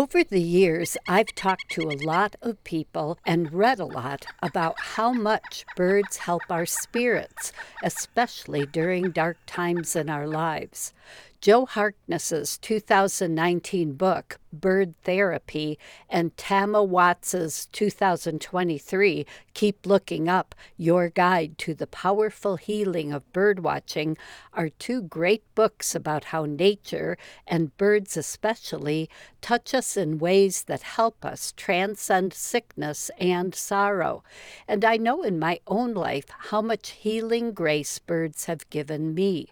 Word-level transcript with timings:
Over 0.00 0.24
the 0.24 0.40
years, 0.40 0.96
I've 1.06 1.34
talked 1.34 1.70
to 1.72 1.82
a 1.82 2.00
lot 2.06 2.34
of 2.40 2.64
people 2.64 3.18
and 3.26 3.52
read 3.52 3.78
a 3.78 3.84
lot 3.84 4.24
about 4.42 4.80
how 4.80 5.12
much 5.12 5.66
birds 5.76 6.16
help 6.16 6.40
our 6.48 6.64
spirits, 6.64 7.52
especially 7.84 8.64
during 8.64 9.10
dark 9.10 9.36
times 9.44 9.94
in 9.94 10.08
our 10.08 10.26
lives. 10.26 10.94
Joe 11.40 11.64
Harkness's 11.64 12.58
2019 12.58 13.94
book, 13.94 14.38
Bird 14.52 14.92
Therapy, 15.04 15.78
and 16.10 16.36
Tama 16.36 16.84
Watts's 16.84 17.64
2023, 17.72 19.24
Keep 19.54 19.86
Looking 19.86 20.28
Up 20.28 20.54
Your 20.76 21.08
Guide 21.08 21.56
to 21.56 21.72
the 21.72 21.86
Powerful 21.86 22.56
Healing 22.56 23.10
of 23.10 23.22
Birdwatching, 23.32 24.18
are 24.52 24.68
two 24.68 25.00
great 25.00 25.42
books 25.54 25.94
about 25.94 26.24
how 26.24 26.44
nature, 26.44 27.16
and 27.46 27.74
birds 27.78 28.18
especially, 28.18 29.08
touch 29.40 29.72
us 29.72 29.96
in 29.96 30.18
ways 30.18 30.64
that 30.64 30.82
help 30.82 31.24
us 31.24 31.54
transcend 31.56 32.34
sickness 32.34 33.10
and 33.18 33.54
sorrow. 33.54 34.22
And 34.68 34.84
I 34.84 34.98
know 34.98 35.22
in 35.22 35.38
my 35.38 35.60
own 35.66 35.94
life 35.94 36.26
how 36.28 36.60
much 36.60 36.90
healing 36.90 37.52
grace 37.52 37.98
birds 37.98 38.44
have 38.44 38.68
given 38.68 39.14
me. 39.14 39.48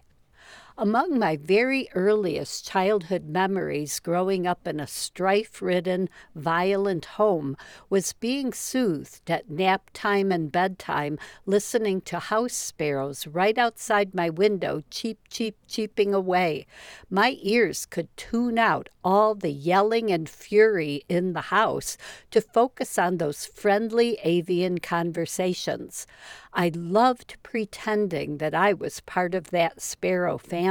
Among 0.81 1.19
my 1.19 1.35
very 1.35 1.89
earliest 1.93 2.65
childhood 2.65 3.25
memories 3.25 3.99
growing 3.99 4.47
up 4.47 4.65
in 4.65 4.79
a 4.79 4.87
strife 4.87 5.61
ridden, 5.61 6.07
violent 6.33 7.03
home 7.03 7.57
was 7.89 8.13
being 8.13 8.53
soothed 8.53 9.29
at 9.29 9.49
nap 9.49 9.89
time 9.91 10.31
and 10.31 10.49
bedtime, 10.49 11.19
listening 11.45 11.99
to 12.03 12.19
house 12.19 12.53
sparrows 12.53 13.27
right 13.27 13.57
outside 13.57 14.15
my 14.15 14.29
window 14.29 14.81
cheep, 14.89 15.19
cheep, 15.29 15.57
cheeping 15.67 16.13
away. 16.13 16.65
My 17.09 17.35
ears 17.41 17.85
could 17.85 18.07
tune 18.15 18.57
out 18.57 18.87
all 19.03 19.35
the 19.35 19.51
yelling 19.51 20.09
and 20.11 20.29
fury 20.29 21.03
in 21.09 21.33
the 21.33 21.41
house 21.41 21.97
to 22.31 22.39
focus 22.39 22.97
on 22.97 23.17
those 23.17 23.45
friendly 23.45 24.17
avian 24.23 24.77
conversations. 24.77 26.07
I 26.53 26.71
loved 26.73 27.35
pretending 27.43 28.37
that 28.37 28.55
I 28.55 28.71
was 28.71 29.01
part 29.01 29.35
of 29.35 29.49
that 29.51 29.81
sparrow 29.81 30.37
family. 30.37 30.68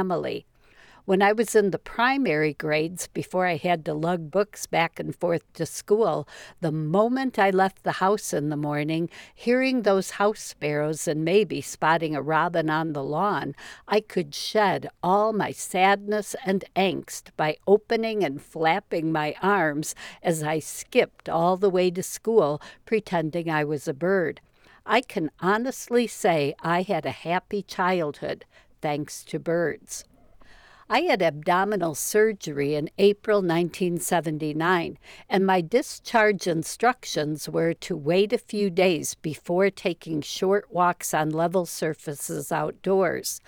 When 1.09 1.23
I 1.23 1.31
was 1.31 1.55
in 1.55 1.71
the 1.71 1.79
primary 1.79 2.53
grades, 2.53 3.07
before 3.07 3.47
I 3.47 3.55
had 3.55 3.83
to 3.85 3.95
lug 3.95 4.29
books 4.29 4.67
back 4.67 4.99
and 4.99 5.15
forth 5.15 5.41
to 5.53 5.65
school, 5.65 6.27
the 6.61 6.71
moment 6.71 7.39
I 7.39 7.49
left 7.49 7.81
the 7.81 7.93
house 7.93 8.31
in 8.31 8.49
the 8.49 8.55
morning, 8.55 9.09
hearing 9.33 9.81
those 9.81 10.11
house 10.11 10.39
sparrows 10.39 11.07
and 11.07 11.25
maybe 11.25 11.61
spotting 11.61 12.15
a 12.15 12.21
robin 12.21 12.69
on 12.69 12.93
the 12.93 13.03
lawn, 13.03 13.55
I 13.87 14.01
could 14.01 14.35
shed 14.35 14.87
all 15.01 15.33
my 15.33 15.51
sadness 15.51 16.35
and 16.45 16.63
angst 16.75 17.31
by 17.35 17.57
opening 17.65 18.23
and 18.23 18.39
flapping 18.39 19.11
my 19.11 19.33
arms 19.41 19.95
as 20.21 20.43
I 20.43 20.59
skipped 20.59 21.27
all 21.27 21.57
the 21.57 21.71
way 21.71 21.89
to 21.89 22.03
school, 22.03 22.61
pretending 22.85 23.49
I 23.49 23.63
was 23.63 23.87
a 23.87 23.95
bird. 23.95 24.41
I 24.85 25.01
can 25.01 25.31
honestly 25.39 26.05
say 26.05 26.53
I 26.61 26.83
had 26.83 27.07
a 27.07 27.11
happy 27.11 27.63
childhood 27.63 28.45
thanks 28.81 29.23
to 29.25 29.39
birds. 29.39 30.03
I 30.91 31.01
had 31.01 31.21
abdominal 31.21 31.93
surgery 31.93 32.73
in 32.73 32.89
April 32.97 33.43
1979, 33.43 34.97
and 35.29 35.45
my 35.45 35.61
discharge 35.61 36.47
instructions 36.47 37.47
were 37.47 37.75
to 37.75 37.95
wait 37.95 38.33
a 38.33 38.39
few 38.39 38.71
days 38.71 39.13
before 39.13 39.69
taking 39.69 40.21
short 40.21 40.73
walks 40.73 41.13
on 41.13 41.29
level 41.29 41.67
surfaces 41.67 42.51
outdoors. 42.51 43.39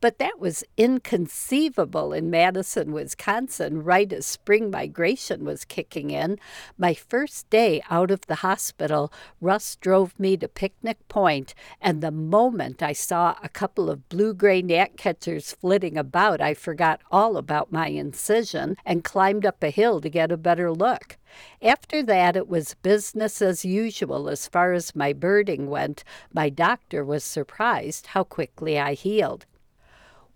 But 0.00 0.18
that 0.18 0.38
was 0.38 0.62
inconceivable 0.76 2.12
in 2.12 2.30
Madison, 2.30 2.92
Wisconsin, 2.92 3.82
right 3.82 4.12
as 4.12 4.24
spring 4.24 4.70
migration 4.70 5.44
was 5.44 5.64
kicking 5.64 6.12
in. 6.12 6.38
My 6.78 6.94
first 6.94 7.50
day 7.50 7.82
out 7.90 8.12
of 8.12 8.20
the 8.26 8.36
hospital, 8.36 9.12
Russ 9.40 9.74
drove 9.74 10.16
me 10.20 10.36
to 10.36 10.46
Picnic 10.46 11.08
Point, 11.08 11.54
and 11.80 12.00
the 12.00 12.12
moment 12.12 12.84
I 12.84 12.92
saw 12.92 13.34
a 13.42 13.48
couple 13.48 13.90
of 13.90 14.08
blue 14.08 14.32
gray 14.32 14.62
gnatcatchers 14.62 15.56
flitting 15.56 15.98
about, 15.98 16.40
I 16.40 16.54
forgot 16.54 16.83
forgot 16.84 17.00
all 17.10 17.38
about 17.38 17.72
my 17.72 17.86
incision 17.86 18.76
and 18.84 19.02
climbed 19.02 19.46
up 19.46 19.62
a 19.62 19.70
hill 19.70 20.02
to 20.02 20.10
get 20.10 20.30
a 20.30 20.36
better 20.36 20.70
look. 20.70 21.16
After 21.62 22.02
that, 22.02 22.36
it 22.36 22.46
was 22.46 22.76
business 22.82 23.40
as 23.40 23.64
usual 23.64 24.28
as 24.28 24.48
far 24.48 24.74
as 24.74 24.94
my 24.94 25.14
birding 25.14 25.70
went. 25.70 26.04
My 26.34 26.50
doctor 26.50 27.02
was 27.02 27.24
surprised 27.24 28.08
how 28.08 28.24
quickly 28.24 28.78
I 28.78 28.92
healed. 28.92 29.46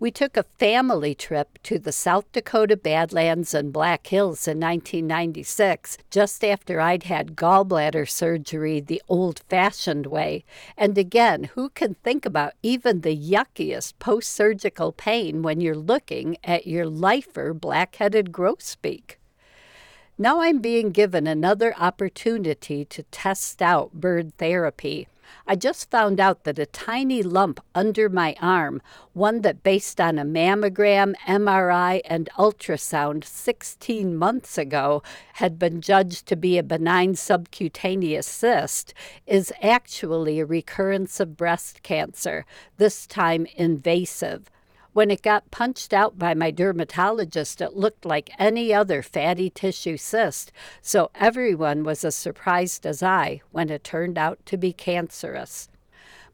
We 0.01 0.13
took 0.13 0.37
a 0.37 0.45
family 0.45 1.17
trip 1.17 1.59
to 1.65 1.77
the 1.77 1.91
South 1.91 2.31
Dakota 2.31 2.77
Badlands 2.77 3.53
and 3.53 3.73
Black 3.73 4.07
Hills 4.07 4.47
in 4.47 4.61
1996, 4.61 5.99
just 6.09 6.45
after 6.45 6.81
I'd 6.81 7.03
had 7.03 7.35
gallbladder 7.35 8.09
surgery 8.09 8.79
the 8.79 9.03
old 9.09 9.41
fashioned 9.49 10.07
way. 10.07 10.45
And 10.77 10.97
again, 10.97 11.51
who 11.55 11.71
can 11.71 11.95
think 11.95 12.25
about 12.25 12.53
even 12.63 13.01
the 13.01 13.13
yuckiest 13.13 13.99
post 13.99 14.31
surgical 14.31 14.93
pain 14.93 15.43
when 15.43 15.61
you're 15.61 15.75
looking 15.75 16.37
at 16.45 16.69
your 16.69 16.87
lifer 16.87 17.53
black 17.53 17.97
headed 17.97 18.31
grosbeak? 18.31 19.17
Now 20.17 20.41
I'm 20.41 20.61
being 20.61 20.91
given 20.91 21.27
another 21.27 21.75
opportunity 21.77 22.85
to 22.85 23.03
test 23.05 23.61
out 23.61 23.95
bird 23.95 24.37
therapy. 24.39 25.09
I 25.47 25.57
just 25.57 25.91
found 25.91 26.21
out 26.21 26.45
that 26.45 26.59
a 26.59 26.67
tiny 26.67 27.23
lump 27.23 27.61
under 27.75 28.09
my 28.09 28.35
arm, 28.41 28.83
one 29.13 29.43
that 29.43 29.63
based 29.63 30.01
on 30.01 30.19
a 30.19 30.25
mammogram, 30.25 31.15
MRI, 31.27 32.01
and 32.05 32.29
ultrasound 32.37 33.25
16 33.25 34.17
months 34.17 34.59
ago 34.59 35.03
had 35.35 35.59
been 35.59 35.81
judged 35.81 36.27
to 36.27 36.37
be 36.37 36.59
a 36.59 36.63
benign 36.63 37.15
subcutaneous 37.15 38.27
cyst, 38.27 38.95
is 39.27 39.53
actually 39.63 40.41
a 40.41 40.47
recurrence 40.47 41.21
of 41.21 41.37
breast 41.37 41.83
cancer, 41.83 42.45
this 42.77 43.07
time 43.07 43.47
invasive. 43.57 44.51
When 44.99 45.13
it 45.13 45.23
got 45.23 45.53
punched 45.53 45.93
out 45.93 46.19
by 46.19 46.35
my 46.35 46.51
dermatologist, 46.51 47.61
it 47.61 47.77
looked 47.77 48.05
like 48.05 48.33
any 48.37 48.75
other 48.75 49.01
fatty 49.01 49.49
tissue 49.49 49.97
cyst, 49.97 50.51
so 50.83 51.13
everyone 51.15 51.85
was 51.85 52.05
as 52.05 52.17
surprised 52.17 52.85
as 52.85 53.01
I 53.01 53.43
when 53.53 53.71
it 53.71 53.85
turned 53.85 54.19
out 54.19 54.45
to 54.47 54.57
be 54.57 54.73
cancerous. 54.73 55.69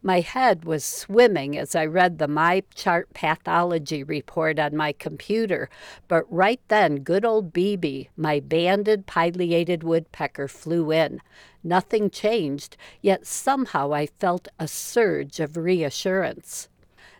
My 0.02 0.20
head 0.20 0.64
was 0.64 0.82
swimming 0.82 1.58
as 1.58 1.74
I 1.74 1.84
read 1.84 2.16
the 2.16 2.26
My 2.26 2.62
Chart 2.74 3.12
pathology 3.12 4.02
report 4.02 4.58
on 4.58 4.74
my 4.74 4.92
computer, 4.92 5.68
but 6.08 6.24
right 6.32 6.62
then 6.68 7.00
good 7.00 7.26
old 7.26 7.52
BB, 7.52 8.08
my 8.16 8.40
banded 8.40 9.04
pileated 9.04 9.82
woodpecker, 9.82 10.48
flew 10.48 10.90
in. 10.90 11.20
Nothing 11.62 12.08
changed, 12.08 12.78
yet 13.02 13.26
somehow 13.26 13.92
I 13.92 14.06
felt 14.06 14.48
a 14.58 14.66
surge 14.66 15.38
of 15.38 15.58
reassurance. 15.58 16.70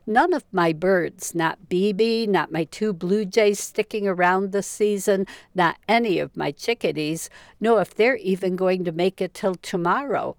None 0.06 0.34
of 0.34 0.44
my 0.52 0.74
birds, 0.74 1.34
not 1.34 1.70
BB, 1.70 2.28
not 2.28 2.52
my 2.52 2.64
two 2.64 2.92
blue 2.92 3.24
jays 3.24 3.58
sticking 3.58 4.06
around 4.06 4.52
this 4.52 4.66
season, 4.66 5.26
not 5.54 5.78
any 5.88 6.18
of 6.18 6.36
my 6.36 6.50
chickadees, 6.50 7.30
know 7.58 7.78
if 7.78 7.94
they're 7.94 8.16
even 8.16 8.54
going 8.54 8.84
to 8.84 8.92
make 8.92 9.22
it 9.22 9.32
till 9.32 9.54
tomorrow. 9.54 10.36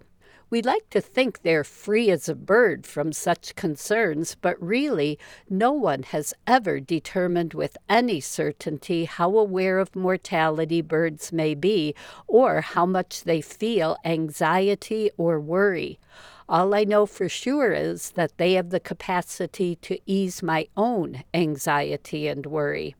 We 0.48 0.62
like 0.62 0.88
to 0.90 1.00
think 1.00 1.42
they're 1.42 1.64
free 1.64 2.12
as 2.12 2.28
a 2.28 2.36
bird 2.36 2.86
from 2.86 3.12
such 3.12 3.56
concerns, 3.56 4.36
but 4.40 4.62
really, 4.62 5.18
no 5.50 5.72
one 5.72 6.04
has 6.04 6.32
ever 6.46 6.78
determined 6.78 7.52
with 7.52 7.76
any 7.88 8.20
certainty 8.20 9.06
how 9.06 9.36
aware 9.36 9.80
of 9.80 9.96
mortality 9.96 10.80
birds 10.80 11.32
may 11.32 11.56
be 11.56 11.96
or 12.28 12.60
how 12.60 12.86
much 12.86 13.24
they 13.24 13.40
feel 13.40 13.96
anxiety 14.04 15.10
or 15.16 15.40
worry. 15.40 15.98
All 16.48 16.74
I 16.74 16.84
know 16.84 17.06
for 17.06 17.28
sure 17.28 17.72
is 17.72 18.12
that 18.12 18.38
they 18.38 18.52
have 18.52 18.70
the 18.70 18.78
capacity 18.78 19.74
to 19.76 19.98
ease 20.06 20.42
my 20.42 20.68
own 20.76 21.24
anxiety 21.34 22.28
and 22.28 22.46
worry 22.46 22.94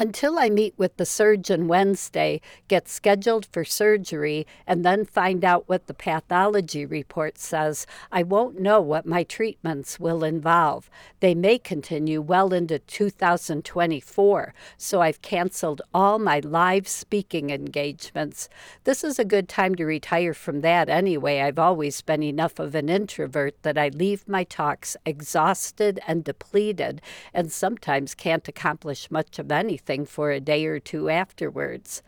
until 0.00 0.38
I 0.38 0.48
meet 0.48 0.72
with 0.78 0.96
the 0.96 1.04
surgeon 1.04 1.68
Wednesday, 1.68 2.40
get 2.68 2.88
scheduled 2.88 3.44
for 3.52 3.66
surgery, 3.66 4.46
and 4.66 4.82
then 4.82 5.04
find 5.04 5.44
out 5.44 5.68
what 5.68 5.88
the 5.88 5.92
pathology 5.94 6.86
report 6.86 7.36
says, 7.36 7.86
I 8.10 8.22
won't 8.22 8.58
know 8.58 8.80
what 8.80 9.04
my 9.04 9.24
treatments 9.24 10.00
will 10.00 10.24
involve. 10.24 10.88
They 11.20 11.34
may 11.34 11.58
continue 11.58 12.22
well 12.22 12.54
into 12.54 12.78
2024, 12.78 14.54
so 14.78 15.02
I've 15.02 15.20
canceled 15.20 15.82
all 15.92 16.18
my 16.18 16.40
live 16.40 16.88
speaking 16.88 17.50
engagements. 17.50 18.48
This 18.84 19.04
is 19.04 19.18
a 19.18 19.24
good 19.24 19.50
time 19.50 19.74
to 19.74 19.84
retire 19.84 20.32
from 20.32 20.62
that 20.62 20.88
anyway. 20.88 21.42
I've 21.42 21.58
always 21.58 22.00
been 22.00 22.22
enough 22.22 22.58
of 22.58 22.74
an 22.74 22.88
introvert 22.88 23.62
that 23.64 23.76
I 23.76 23.88
leave 23.88 24.26
my 24.26 24.44
talks 24.44 24.96
exhausted 25.04 26.00
and 26.08 26.24
depleted, 26.24 27.02
and 27.34 27.52
sometimes 27.52 28.14
can't 28.14 28.48
accomplish 28.48 29.10
much 29.10 29.38
of 29.38 29.52
anything 29.52 29.89
for 30.06 30.30
a 30.30 30.40
day 30.40 30.64
or 30.66 30.78
two 30.78 31.08
afterwards. 31.10 32.02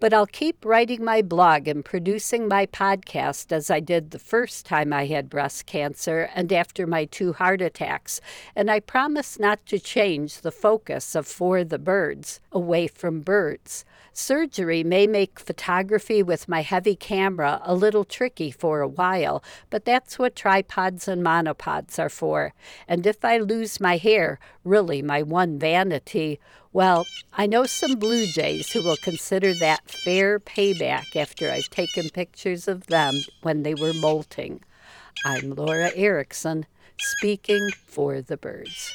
But 0.00 0.12
I'll 0.12 0.26
keep 0.26 0.64
writing 0.64 1.04
my 1.04 1.22
blog 1.22 1.68
and 1.68 1.84
producing 1.84 2.48
my 2.48 2.66
podcast 2.66 3.52
as 3.52 3.70
I 3.70 3.80
did 3.80 4.10
the 4.10 4.18
first 4.18 4.66
time 4.66 4.92
I 4.92 5.06
had 5.06 5.30
breast 5.30 5.66
cancer 5.66 6.28
and 6.34 6.52
after 6.52 6.86
my 6.86 7.04
two 7.04 7.32
heart 7.32 7.62
attacks. 7.62 8.20
And 8.56 8.70
I 8.70 8.80
promise 8.80 9.38
not 9.38 9.64
to 9.66 9.78
change 9.78 10.40
the 10.40 10.50
focus 10.50 11.14
of 11.14 11.26
For 11.26 11.62
the 11.62 11.78
Birds 11.78 12.40
away 12.50 12.88
from 12.88 13.20
birds. 13.20 13.84
Surgery 14.12 14.84
may 14.84 15.06
make 15.06 15.40
photography 15.40 16.22
with 16.22 16.48
my 16.48 16.62
heavy 16.62 16.96
camera 16.96 17.60
a 17.64 17.74
little 17.74 18.04
tricky 18.04 18.50
for 18.50 18.80
a 18.80 18.88
while, 18.88 19.42
but 19.70 19.84
that's 19.84 20.18
what 20.18 20.36
tripods 20.36 21.08
and 21.08 21.24
monopods 21.24 21.98
are 21.98 22.08
for. 22.08 22.52
And 22.86 23.06
if 23.06 23.24
I 23.24 23.38
lose 23.38 23.80
my 23.80 23.96
hair, 23.96 24.38
really 24.64 25.02
my 25.02 25.22
one 25.22 25.58
vanity, 25.58 26.38
well, 26.74 27.06
I 27.32 27.46
know 27.46 27.66
some 27.66 27.94
blue 27.94 28.26
jays 28.26 28.72
who 28.72 28.82
will 28.82 28.96
consider 28.96 29.54
that 29.54 29.88
fair 29.88 30.40
payback 30.40 31.14
after 31.14 31.48
I've 31.48 31.70
taken 31.70 32.10
pictures 32.10 32.66
of 32.66 32.88
them 32.88 33.14
when 33.42 33.62
they 33.62 33.74
were 33.74 33.94
molting. 33.94 34.60
I'm 35.24 35.54
Laura 35.54 35.92
Erickson, 35.94 36.66
speaking 36.98 37.70
for 37.86 38.20
the 38.20 38.36
birds. 38.36 38.92